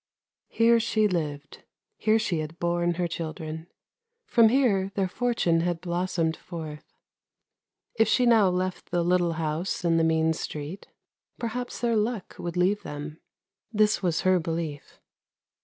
[0.49, 1.61] Here she lived,
[1.95, 3.67] here she had borne her children,
[4.25, 6.95] from here their fortune had blossomed forth.
[7.99, 10.87] If she now left the little house in the mean street
[11.37, 13.21] perhaps their luck would leave them.
[13.71, 14.99] This was her belief."